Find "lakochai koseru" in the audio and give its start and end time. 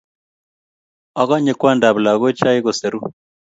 2.05-2.99